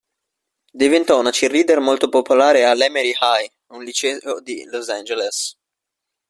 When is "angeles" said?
4.89-5.55